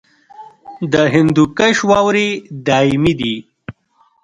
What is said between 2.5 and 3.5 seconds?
دایمي دي